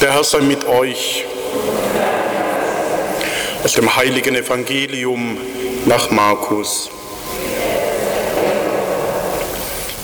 Der 0.00 0.12
Herr 0.12 0.22
sei 0.22 0.42
mit 0.42 0.64
euch. 0.64 1.24
Aus 3.64 3.72
dem 3.72 3.96
heiligen 3.96 4.36
Evangelium 4.36 5.36
nach 5.86 6.12
Markus. 6.12 6.88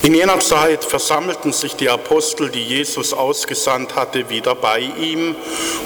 In 0.02 0.14
jener 0.16 0.40
Zeit 0.40 0.84
versammelten 0.84 1.52
sich 1.52 1.76
die 1.76 1.88
Apostel, 1.88 2.50
die 2.50 2.64
Jesus 2.64 3.12
ausgesandt 3.12 3.94
hatte, 3.94 4.28
wieder 4.28 4.56
bei 4.56 4.80
ihm 4.80 5.36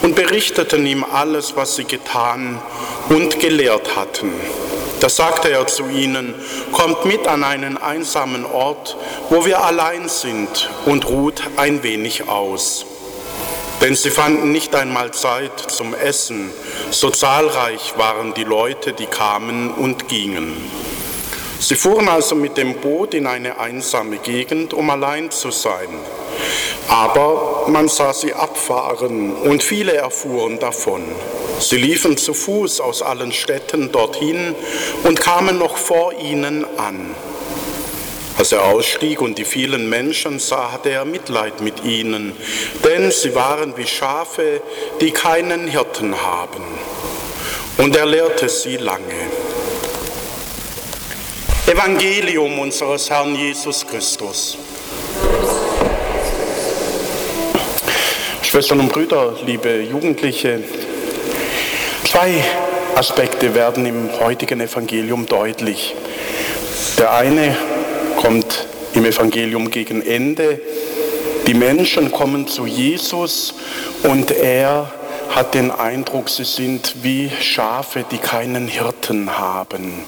und 0.01 0.15
berichteten 0.15 0.87
ihm 0.87 1.05
alles, 1.05 1.55
was 1.55 1.77
sie 1.77 1.85
getan 1.85 2.63
und 3.11 3.39
gelehrt 3.41 3.95
hatten. 3.95 4.33
Da 5.01 5.11
sagte 5.11 5.51
er 5.51 5.67
zu 5.67 5.87
ihnen, 5.87 6.35
kommt 6.73 7.05
mit 7.05 7.29
an 7.29 7.45
einen 7.45 7.77
einsamen 7.77 8.47
Ort, 8.47 8.97
wo 9.29 9.45
wir 9.45 9.63
allein 9.63 10.09
sind, 10.09 10.71
und 10.87 11.07
ruht 11.11 11.43
ein 11.57 11.83
wenig 11.83 12.27
aus. 12.27 12.87
Denn 13.81 13.95
sie 13.95 14.11
fanden 14.11 14.51
nicht 14.51 14.75
einmal 14.75 15.13
Zeit 15.13 15.59
zum 15.59 15.95
Essen, 15.95 16.51
so 16.91 17.11
zahlreich 17.11 17.95
waren 17.97 18.35
die 18.35 18.45
Leute, 18.45 18.93
die 18.93 19.07
kamen 19.07 19.73
und 19.73 20.09
gingen. 20.09 20.57
Sie 21.61 21.75
fuhren 21.75 22.09
also 22.09 22.35
mit 22.35 22.57
dem 22.57 22.75
Boot 22.75 23.15
in 23.15 23.27
eine 23.27 23.59
einsame 23.59 24.19
Gegend, 24.19 24.75
um 24.75 24.91
allein 24.91 25.31
zu 25.31 25.51
sein. 25.51 25.89
Aber 26.89 27.67
man 27.69 27.89
sah 27.89 28.15
sie 28.15 28.33
abfahren 28.33 29.35
und 29.35 29.63
viele 29.63 29.95
erfuhren 29.95 30.59
davon. 30.59 31.03
Sie 31.61 31.77
liefen 31.77 32.17
zu 32.17 32.35
Fuß 32.35 32.81
aus 32.81 33.03
allen 33.03 33.33
Städten 33.33 33.91
dorthin 33.91 34.55
und 35.03 35.21
kamen 35.21 35.59
noch 35.59 35.77
vor 35.77 36.13
ihnen 36.13 36.65
an. 36.79 37.15
Als 38.39 38.53
er 38.53 38.65
ausstieg 38.65 39.21
und 39.21 39.37
die 39.37 39.45
vielen 39.45 39.89
Menschen 39.89 40.39
sah, 40.39 40.71
hatte 40.71 40.91
er 40.91 41.05
Mitleid 41.05 41.61
mit 41.61 41.83
ihnen, 41.83 42.33
denn 42.85 43.11
sie 43.11 43.35
waren 43.35 43.77
wie 43.77 43.85
Schafe, 43.85 44.63
die 45.01 45.11
keinen 45.11 45.67
Hirten 45.67 46.15
haben. 46.23 46.63
Und 47.79 47.97
er 47.97 48.07
lehrte 48.07 48.49
sie 48.49 48.77
lange. 48.77 49.03
Evangelium 51.67 52.61
unseres 52.61 53.11
Herrn 53.11 53.35
Jesus 53.35 53.85
Christus. 53.85 54.57
Schwestern 58.43 58.79
und 58.79 58.93
Brüder, 58.93 59.35
liebe 59.45 59.83
Jugendliche, 59.83 60.63
zwei 62.05 62.45
Aspekte 62.95 63.53
werden 63.57 63.85
im 63.85 64.09
heutigen 64.21 64.61
Evangelium 64.61 65.27
deutlich. 65.27 65.97
Der 66.99 67.13
eine 67.13 67.57
kommt 68.19 68.67
im 68.95 69.05
Evangelium 69.05 69.71
gegen 69.71 70.05
Ende. 70.05 70.61
Die 71.47 71.55
Menschen 71.55 72.11
kommen 72.11 72.49
zu 72.49 72.67
Jesus 72.67 73.55
und 74.03 74.33
er 74.33 74.93
hat 75.31 75.55
den 75.55 75.71
Eindruck, 75.71 76.29
sie 76.29 76.45
sind 76.45 76.97
wie 77.03 77.31
Schafe, 77.41 78.05
die 78.11 78.19
keinen 78.19 78.67
Hirten 78.67 79.39
haben. 79.39 80.05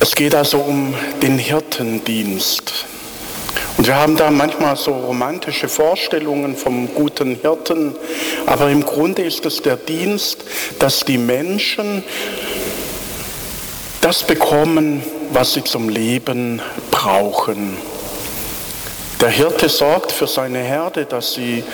Es 0.00 0.14
geht 0.14 0.34
also 0.34 0.58
um 0.58 0.94
den 1.22 1.38
Hirtendienst. 1.38 2.86
Und 3.76 3.86
wir 3.86 3.96
haben 3.96 4.16
da 4.16 4.30
manchmal 4.30 4.76
so 4.76 4.92
romantische 4.92 5.68
Vorstellungen 5.68 6.56
vom 6.56 6.94
guten 6.94 7.36
Hirten, 7.36 7.94
aber 8.46 8.70
im 8.70 8.86
Grunde 8.86 9.22
ist 9.22 9.44
es 9.44 9.60
der 9.60 9.76
Dienst, 9.76 10.38
dass 10.78 11.04
die 11.04 11.18
Menschen 11.18 12.02
das 14.06 14.22
bekommen, 14.22 15.02
was 15.32 15.54
sie 15.54 15.64
zum 15.64 15.88
Leben 15.88 16.62
brauchen. 16.92 17.76
Der 19.20 19.30
Hirte 19.30 19.68
sorgt 19.68 20.12
für 20.12 20.28
seine 20.28 20.60
Herde, 20.60 21.06
dass 21.06 21.32
sie 21.32 21.64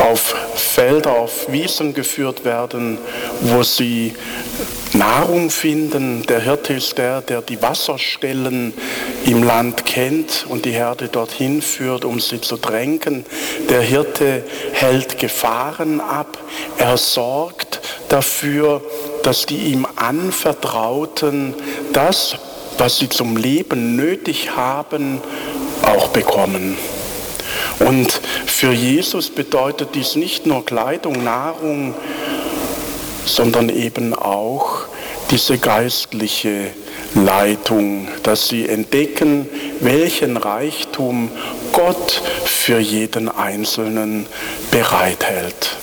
auf 0.00 0.34
Felder, 0.56 1.12
auf 1.12 1.52
Wiesen 1.52 1.94
geführt 1.94 2.44
werden, 2.44 2.98
wo 3.42 3.62
sie 3.62 4.14
Nahrung 4.92 5.50
finden. 5.50 6.24
Der 6.26 6.40
Hirte 6.40 6.72
ist 6.72 6.98
der, 6.98 7.20
der 7.20 7.42
die 7.42 7.62
Wasserstellen 7.62 8.74
im 9.24 9.44
Land 9.44 9.86
kennt 9.86 10.46
und 10.48 10.64
die 10.64 10.72
Herde 10.72 11.06
dorthin 11.06 11.62
führt, 11.62 12.04
um 12.04 12.18
sie 12.18 12.40
zu 12.40 12.56
tränken. 12.56 13.24
Der 13.70 13.82
Hirte 13.82 14.42
hält 14.72 15.18
Gefahren 15.18 16.00
ab. 16.00 16.38
Er 16.78 16.96
sorgt 16.96 17.80
dafür, 18.08 18.82
dass 19.22 19.46
die 19.46 19.72
ihm 19.72 19.86
anvertrauten 19.96 21.54
das, 21.92 22.36
was 22.78 22.98
sie 22.98 23.08
zum 23.08 23.36
Leben 23.36 23.96
nötig 23.96 24.56
haben, 24.56 25.20
auch 25.82 26.08
bekommen. 26.08 26.76
Und 27.80 28.20
für 28.46 28.72
Jesus 28.72 29.30
bedeutet 29.30 29.94
dies 29.94 30.16
nicht 30.16 30.46
nur 30.46 30.64
Kleidung, 30.64 31.24
Nahrung, 31.24 31.94
sondern 33.24 33.68
eben 33.68 34.14
auch 34.14 34.86
diese 35.30 35.58
geistliche 35.58 36.70
Leitung, 37.14 38.08
dass 38.22 38.48
sie 38.48 38.68
entdecken, 38.68 39.48
welchen 39.80 40.36
Reichtum 40.36 41.30
Gott 41.72 42.22
für 42.44 42.78
jeden 42.78 43.28
Einzelnen 43.28 44.26
bereithält. 44.70 45.76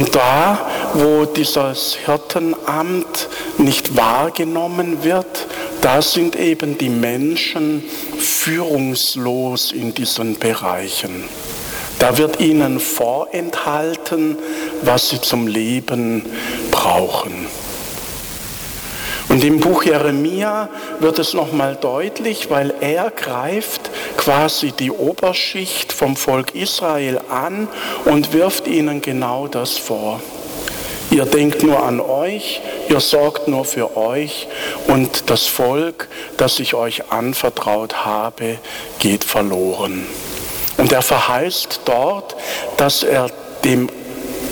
Und 0.00 0.14
da, 0.14 0.66
wo 0.94 1.26
dieses 1.26 1.94
Hirtenamt 1.94 3.28
nicht 3.58 3.98
wahrgenommen 3.98 5.04
wird, 5.04 5.46
da 5.82 6.00
sind 6.00 6.36
eben 6.36 6.78
die 6.78 6.88
Menschen 6.88 7.84
führungslos 8.18 9.72
in 9.72 9.92
diesen 9.92 10.38
Bereichen. 10.38 11.24
Da 11.98 12.16
wird 12.16 12.40
ihnen 12.40 12.80
vorenthalten, 12.80 14.38
was 14.80 15.10
sie 15.10 15.20
zum 15.20 15.46
Leben 15.46 16.24
brauchen. 16.70 17.46
Und 19.28 19.44
im 19.44 19.60
Buch 19.60 19.82
Jeremia 19.82 20.70
wird 20.98 21.18
es 21.18 21.34
nochmal 21.34 21.76
deutlich, 21.76 22.48
weil 22.48 22.72
er 22.80 23.10
greift 23.10 23.89
quasi 24.20 24.72
die 24.72 24.90
Oberschicht 24.90 25.94
vom 25.94 26.14
Volk 26.14 26.54
Israel 26.54 27.22
an 27.30 27.68
und 28.04 28.34
wirft 28.34 28.66
ihnen 28.66 29.00
genau 29.00 29.48
das 29.48 29.78
vor. 29.78 30.20
Ihr 31.10 31.24
denkt 31.24 31.62
nur 31.62 31.82
an 31.82 32.00
euch, 32.00 32.60
ihr 32.90 33.00
sorgt 33.00 33.48
nur 33.48 33.64
für 33.64 33.96
euch 33.96 34.46
und 34.88 35.30
das 35.30 35.46
Volk, 35.46 36.08
das 36.36 36.60
ich 36.60 36.74
euch 36.74 37.10
anvertraut 37.10 38.04
habe, 38.04 38.58
geht 38.98 39.24
verloren. 39.24 40.04
Und 40.76 40.92
er 40.92 41.02
verheißt 41.02 41.80
dort, 41.86 42.36
dass 42.76 43.02
er 43.02 43.30
dem 43.64 43.88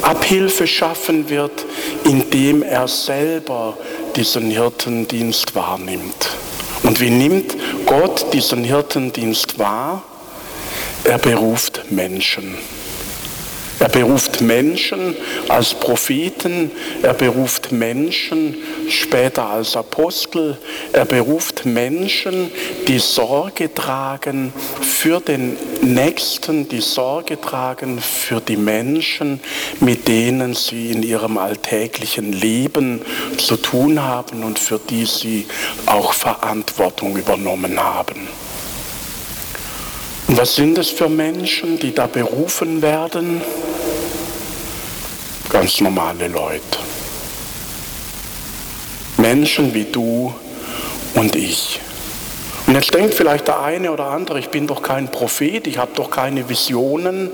Abhilfe 0.00 0.66
schaffen 0.66 1.28
wird, 1.28 1.66
indem 2.04 2.62
er 2.62 2.88
selber 2.88 3.76
diesen 4.16 4.50
Hirtendienst 4.50 5.54
wahrnimmt. 5.54 6.30
Und 6.82 7.00
wie 7.00 7.10
nimmt 7.10 7.56
Gott 7.86 8.32
diesen 8.32 8.64
Hirtendienst 8.64 9.58
wahr? 9.58 10.02
Er 11.04 11.18
beruft 11.18 11.90
Menschen. 11.90 12.56
Er 13.80 13.88
beruft 13.88 14.40
Menschen 14.40 15.14
als 15.48 15.72
Propheten, 15.74 16.72
er 17.02 17.14
beruft 17.14 17.70
Menschen 17.70 18.56
später 18.88 19.48
als 19.48 19.76
Apostel, 19.76 20.58
er 20.92 21.04
beruft 21.04 21.64
Menschen, 21.64 22.50
die 22.88 22.98
Sorge 22.98 23.72
tragen 23.72 24.52
für 24.80 25.20
den 25.20 25.56
Nächsten, 25.82 26.68
die 26.68 26.80
Sorge 26.80 27.40
tragen 27.40 28.00
für 28.00 28.40
die 28.40 28.56
Menschen, 28.56 29.40
mit 29.78 30.08
denen 30.08 30.54
sie 30.54 30.90
in 30.90 31.04
ihrem 31.04 31.38
alltäglichen 31.38 32.32
Leben 32.32 33.00
zu 33.36 33.56
tun 33.56 34.02
haben 34.02 34.42
und 34.42 34.58
für 34.58 34.80
die 34.90 35.06
sie 35.06 35.46
auch 35.86 36.14
Verantwortung 36.14 37.16
übernommen 37.16 37.78
haben. 37.78 38.26
Und 40.28 40.36
was 40.36 40.54
sind 40.54 40.76
es 40.76 40.90
für 40.90 41.08
Menschen, 41.08 41.78
die 41.78 41.94
da 41.94 42.06
berufen 42.06 42.82
werden? 42.82 43.40
Ganz 45.48 45.80
normale 45.80 46.28
Leute. 46.28 46.78
Menschen 49.16 49.72
wie 49.72 49.84
du 49.84 50.34
und 51.14 51.34
ich. 51.34 51.80
Und 52.66 52.74
jetzt 52.74 52.92
denkt 52.92 53.14
vielleicht 53.14 53.48
der 53.48 53.62
eine 53.62 53.90
oder 53.90 54.08
andere, 54.08 54.38
ich 54.38 54.50
bin 54.50 54.66
doch 54.66 54.82
kein 54.82 55.10
Prophet, 55.10 55.66
ich 55.66 55.78
habe 55.78 55.92
doch 55.94 56.10
keine 56.10 56.46
Visionen. 56.50 57.30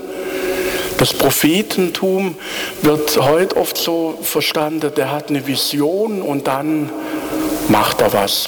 Das 0.97 1.13
Prophetentum 1.13 2.37
wird 2.81 3.17
heute 3.17 3.57
oft 3.57 3.77
so 3.77 4.17
verstanden, 4.21 4.93
der 4.95 5.11
hat 5.11 5.27
eine 5.29 5.45
Vision 5.45 6.21
und 6.21 6.47
dann 6.47 6.89
macht 7.67 7.99
er 7.99 8.13
was. 8.13 8.47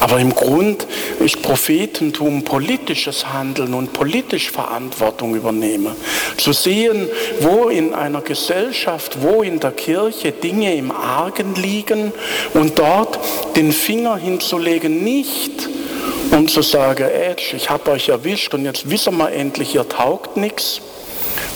Aber 0.00 0.18
im 0.18 0.34
Grund 0.34 0.86
ist 1.22 1.42
Prophetentum 1.42 2.44
politisches 2.44 3.32
Handeln 3.32 3.74
und 3.74 3.92
politisch 3.92 4.50
Verantwortung 4.50 5.34
übernehmen. 5.34 5.94
Zu 6.36 6.52
sehen, 6.52 7.08
wo 7.40 7.68
in 7.68 7.94
einer 7.94 8.20
Gesellschaft, 8.20 9.18
wo 9.22 9.42
in 9.42 9.60
der 9.60 9.72
Kirche 9.72 10.32
Dinge 10.32 10.74
im 10.74 10.90
Argen 10.90 11.54
liegen 11.54 12.12
und 12.54 12.78
dort 12.78 13.18
den 13.56 13.72
Finger 13.72 14.16
hinzulegen, 14.16 15.02
nicht 15.02 15.68
um 16.30 16.48
zu 16.48 16.62
sagen, 16.62 17.04
Edge, 17.04 17.56
ich 17.56 17.68
habe 17.68 17.90
euch 17.90 18.08
erwischt 18.08 18.54
und 18.54 18.64
jetzt 18.64 18.90
wissen 18.90 19.16
wir 19.18 19.32
endlich, 19.32 19.74
ihr 19.74 19.88
taugt 19.88 20.36
nichts, 20.36 20.80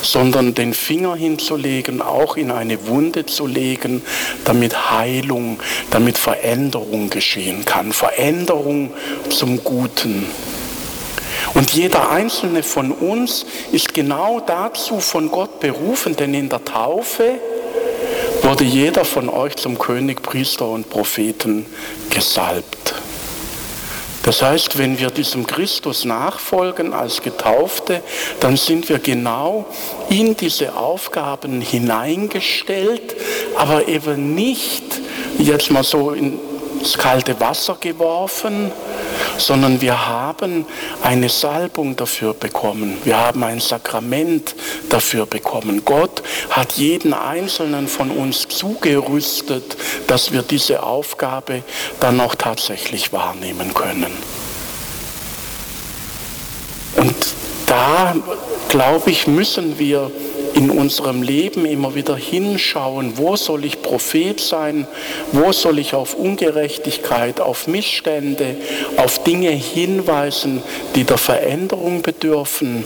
sondern 0.03 0.55
den 0.55 0.75
Finger 0.75 1.17
hinzulegen, 1.17 2.03
auch 2.03 2.37
in 2.37 2.51
eine 2.51 2.87
Wunde 2.87 3.27
zu 3.27 3.47
legen, 3.47 4.03
damit 4.45 4.91
Heilung, 4.91 5.59
damit 5.91 6.19
Veränderung 6.19 7.11
geschehen 7.11 7.65
kann. 7.65 7.93
Veränderung 7.93 8.93
zum 9.29 9.63
Guten. 9.65 10.27
Und 11.55 11.73
jeder 11.73 12.11
einzelne 12.11 12.63
von 12.63 12.93
uns 12.93 13.47
ist 13.73 13.95
genau 13.95 14.41
dazu 14.41 15.01
von 15.01 15.31
Gott 15.31 15.61
berufen, 15.61 16.17
denn 16.17 16.35
in 16.35 16.49
der 16.49 16.65
Taufe 16.65 17.39
wurde 18.43 18.65
jeder 18.65 19.05
von 19.05 19.29
euch 19.29 19.57
zum 19.57 19.79
König, 19.79 20.23
Priester 20.23 20.69
und 20.69 20.89
Propheten 20.91 21.67
gesalbt. 22.11 22.86
Das 24.27 24.43
heißt, 24.43 24.77
wenn 24.77 24.99
wir 24.99 25.13
diesem 25.13 25.47
Christus 25.47 26.05
nachfolgen 26.05 26.93
als 26.93 27.23
Getaufte, 27.23 28.03
dann 28.41 28.57
sind 28.57 28.89
wir 28.89 28.99
genau 28.99 29.67
in 30.11 30.37
diese 30.37 30.75
Aufgaben 30.75 31.61
hineingestellt, 31.61 33.15
aber 33.55 33.87
eben 33.87 34.35
nicht 34.35 34.83
jetzt 35.39 35.71
mal 35.71 35.85
so 35.85 36.11
ins 36.11 36.99
kalte 36.99 37.39
Wasser 37.39 37.77
geworfen, 37.81 38.73
sondern 39.39 39.81
wir 39.81 40.07
haben 40.07 40.67
eine 41.03 41.29
Salbung 41.29 41.97
dafür 41.97 42.35
bekommen. 42.35 42.99
Wir 43.05 43.17
haben 43.17 43.43
ein 43.43 43.61
Sakrament 43.61 44.55
dafür 44.89 45.27
bekommen. 45.27 45.83
Gott 45.85 46.23
hat 46.51 46.73
jeden 46.73 47.13
einzelnen 47.13 47.89
von 47.89 48.11
uns 48.11 48.49
zugerüstet, 48.49 49.77
dass 50.07 50.33
wir 50.33 50.43
diese 50.43 50.83
Aufgabe 50.83 51.63
dann 52.01 52.21
auch 52.21 52.35
tatsächlich 52.35 53.13
wahrnehmen 53.13 53.75
können. 53.75 54.13
Und 56.97 57.15
da, 57.67 58.15
glaube 58.69 59.11
ich, 59.11 59.27
müssen 59.27 59.79
wir 59.79 60.11
in 60.57 60.71
unserem 60.71 61.23
Leben 61.23 61.67
immer 61.67 61.95
wieder 61.95 62.17
hinschauen, 62.17 63.19
wo 63.19 63.37
soll 63.37 63.67
ich 63.67 63.83
Prophet 63.83 64.41
sein, 64.41 64.87
wo 65.33 65.53
soll 65.53 65.79
ich 65.79 65.93
auf 65.93 66.15
Ungerechtigkeit, 66.15 67.43
auf 67.43 67.67
Missstände, 67.67 68.57
auf 68.97 69.23
Dinge 69.23 69.51
hinweisen, 69.51 70.63
die 70.95 71.05
der 71.05 71.19
Veränderung 71.19 72.01
bedürfen. 72.01 72.85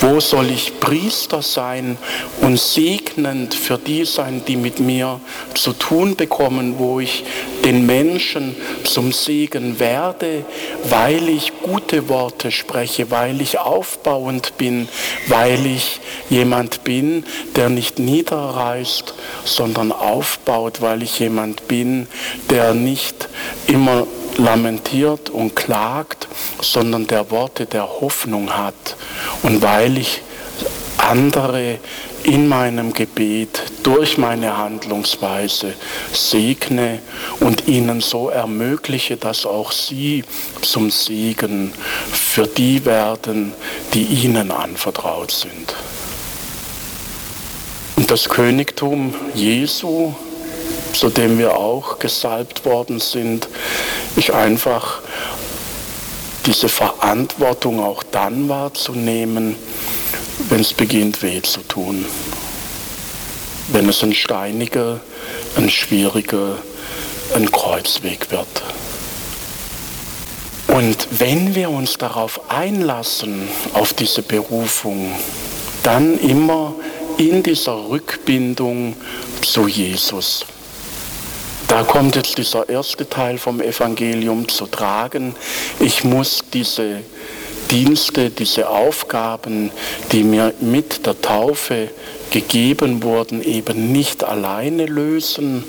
Wo 0.00 0.20
soll 0.20 0.50
ich 0.50 0.78
Priester 0.80 1.42
sein 1.42 1.98
und 2.40 2.58
segnend 2.58 3.54
für 3.54 3.78
die 3.78 4.04
sein, 4.04 4.42
die 4.46 4.56
mit 4.56 4.78
mir 4.80 5.20
zu 5.54 5.72
tun 5.72 6.14
bekommen, 6.16 6.76
wo 6.78 7.00
ich 7.00 7.24
den 7.64 7.84
Menschen 7.84 8.56
zum 8.84 9.12
Segen 9.12 9.78
werde, 9.78 10.44
weil 10.84 11.28
ich 11.28 11.51
gute 11.62 12.08
Worte 12.08 12.50
spreche, 12.50 13.10
weil 13.10 13.40
ich 13.40 13.58
aufbauend 13.58 14.58
bin, 14.58 14.88
weil 15.28 15.64
ich 15.66 16.00
jemand 16.28 16.84
bin, 16.84 17.24
der 17.56 17.68
nicht 17.68 17.98
niederreißt, 17.98 19.14
sondern 19.44 19.92
aufbaut, 19.92 20.80
weil 20.80 21.02
ich 21.02 21.18
jemand 21.18 21.68
bin, 21.68 22.08
der 22.50 22.74
nicht 22.74 23.28
immer 23.66 24.06
lamentiert 24.36 25.30
und 25.30 25.54
klagt, 25.54 26.28
sondern 26.60 27.06
der 27.06 27.30
Worte 27.30 27.66
der 27.66 28.00
Hoffnung 28.00 28.56
hat. 28.56 28.96
Und 29.42 29.62
weil 29.62 29.98
ich 29.98 30.22
andere 30.98 31.78
in 32.22 32.48
meinem 32.48 32.92
Gebet 32.92 33.62
durch 33.82 34.18
meine 34.18 34.56
Handlungsweise 34.56 35.74
segne 36.12 37.00
und 37.40 37.66
ihnen 37.66 38.00
so 38.00 38.28
ermögliche, 38.28 39.16
dass 39.16 39.44
auch 39.44 39.72
sie 39.72 40.24
zum 40.60 40.90
Segen 40.90 41.72
für 42.12 42.46
die 42.46 42.84
werden, 42.84 43.52
die 43.94 44.04
ihnen 44.04 44.50
anvertraut 44.50 45.30
sind. 45.32 45.74
Und 47.96 48.10
das 48.10 48.28
Königtum 48.28 49.14
Jesu 49.34 50.14
zu 50.92 51.08
dem 51.08 51.38
wir 51.38 51.56
auch 51.56 51.98
gesalbt 51.98 52.64
worden 52.64 53.00
sind, 53.00 53.48
ist 54.16 54.30
einfach 54.30 55.00
diese 56.46 56.68
Verantwortung 56.68 57.80
auch 57.80 58.02
dann 58.02 58.48
wahrzunehmen, 58.48 59.56
wenn 60.48 60.60
es 60.60 60.72
beginnt 60.72 61.22
weh 61.22 61.40
zu 61.42 61.60
tun. 61.60 62.04
Wenn 63.68 63.88
es 63.88 64.02
ein 64.02 64.14
steiniger, 64.14 65.00
ein 65.56 65.70
schwieriger, 65.70 66.58
ein 67.34 67.50
Kreuzweg 67.50 68.30
wird. 68.30 68.62
Und 70.68 71.06
wenn 71.10 71.54
wir 71.54 71.70
uns 71.70 71.98
darauf 71.98 72.50
einlassen, 72.50 73.48
auf 73.74 73.92
diese 73.92 74.22
Berufung, 74.22 75.12
dann 75.82 76.18
immer 76.18 76.74
in 77.18 77.42
dieser 77.42 77.88
Rückbindung 77.88 78.96
zu 79.42 79.68
Jesus. 79.68 80.46
Da 81.68 81.82
kommt 81.82 82.16
jetzt 82.16 82.38
dieser 82.38 82.68
erste 82.68 83.08
Teil 83.08 83.38
vom 83.38 83.60
Evangelium 83.60 84.48
zu 84.48 84.66
tragen. 84.66 85.34
Ich 85.78 86.04
muss 86.04 86.40
diese 86.52 87.00
Dienste, 87.72 88.28
diese 88.28 88.68
Aufgaben, 88.68 89.70
die 90.12 90.24
mir 90.24 90.52
mit 90.60 91.06
der 91.06 91.20
Taufe 91.22 91.88
gegeben 92.30 93.02
wurden, 93.02 93.42
eben 93.42 93.90
nicht 93.90 94.24
alleine 94.24 94.84
lösen, 94.84 95.64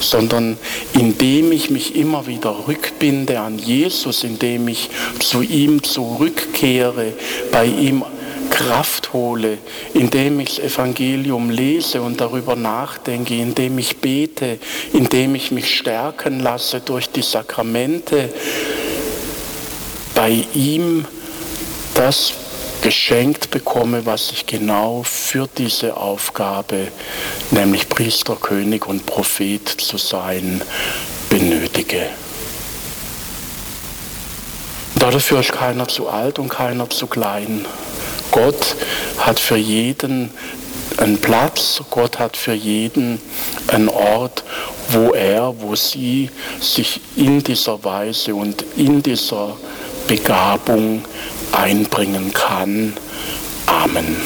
sondern 0.00 0.58
indem 0.94 1.52
ich 1.52 1.70
mich 1.70 1.94
immer 1.94 2.26
wieder 2.26 2.66
rückbinde 2.66 3.38
an 3.38 3.60
Jesus, 3.60 4.24
indem 4.24 4.66
ich 4.66 4.90
zu 5.20 5.40
ihm 5.40 5.84
zurückkehre, 5.84 7.12
bei 7.52 7.66
ihm 7.66 8.04
Kraft 8.50 9.12
hole, 9.12 9.58
indem 9.94 10.40
ich 10.40 10.56
das 10.56 10.72
Evangelium 10.72 11.50
lese 11.50 12.02
und 12.02 12.20
darüber 12.20 12.56
nachdenke, 12.56 13.36
indem 13.36 13.78
ich 13.78 13.98
bete, 13.98 14.58
indem 14.92 15.36
ich 15.36 15.52
mich 15.52 15.76
stärken 15.76 16.40
lasse 16.40 16.80
durch 16.80 17.08
die 17.08 17.22
Sakramente, 17.22 18.30
bei 20.14 20.44
ihm 20.54 21.04
das 21.96 22.34
geschenkt 22.82 23.50
bekomme, 23.50 24.04
was 24.04 24.30
ich 24.30 24.44
genau 24.46 25.02
für 25.02 25.48
diese 25.56 25.96
Aufgabe, 25.96 26.88
nämlich 27.50 27.88
Priester, 27.88 28.36
König 28.36 28.86
und 28.86 29.06
Prophet 29.06 29.66
zu 29.66 29.96
sein, 29.96 30.60
benötige. 31.30 32.10
Dafür 34.96 35.40
ist 35.40 35.52
keiner 35.52 35.88
zu 35.88 36.08
alt 36.08 36.38
und 36.38 36.50
keiner 36.50 36.88
zu 36.90 37.06
klein. 37.06 37.64
Gott 38.30 38.76
hat 39.18 39.40
für 39.40 39.56
jeden 39.56 40.30
einen 40.98 41.18
Platz, 41.18 41.80
Gott 41.90 42.18
hat 42.18 42.36
für 42.36 42.54
jeden 42.54 43.20
einen 43.68 43.88
Ort, 43.88 44.44
wo 44.90 45.12
er, 45.12 45.54
wo 45.60 45.74
sie 45.74 46.30
sich 46.60 47.00
in 47.16 47.42
dieser 47.42 47.82
Weise 47.84 48.34
und 48.34 48.64
in 48.76 49.02
dieser 49.02 49.56
Begabung 50.06 51.04
einbringen 51.52 52.32
kann. 52.32 52.94
Amen. 53.66 54.16